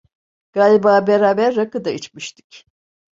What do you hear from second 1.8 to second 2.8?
da içmiştik.